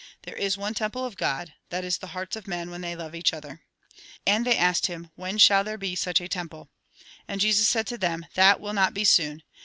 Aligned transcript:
There 0.23 0.33
is 0.35 0.57
one 0.57 0.73
temple 0.73 1.05
of 1.05 1.15
God; 1.15 1.53
that 1.69 1.83
is, 1.85 1.99
the 1.99 2.07
hearts 2.17 2.35
of 2.35 2.47
men 2.47 2.71
when 2.71 2.81
they 2.81 2.95
love 2.95 3.13
each 3.13 3.33
other." 3.35 3.61
And 4.25 4.47
they 4.47 4.57
asked 4.57 4.87
him:" 4.87 5.11
When 5.15 5.37
shall 5.37 5.63
there 5.63 5.77
be 5.77 5.93
such 5.95 6.19
a 6.19 6.27
temple?" 6.27 6.71
And 7.27 7.39
Jesus 7.39 7.69
said 7.69 7.85
to 7.85 7.99
them: 7.99 8.25
"That 8.33 8.59
will 8.59 8.73
not 8.73 8.95
be 8.95 9.05
soon. 9.05 9.43